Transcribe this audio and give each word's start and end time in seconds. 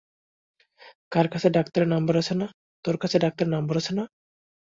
তোর 1.11 1.25
কাছে 1.27 1.47
ডাক্তারের 1.55 1.89
নাম্বার 1.89 2.15
আছে 3.77 3.93
না? 3.93 4.03